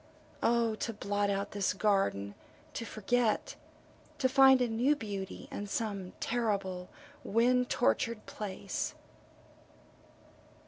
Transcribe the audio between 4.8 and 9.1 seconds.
beauty in some terrible wind tortured place.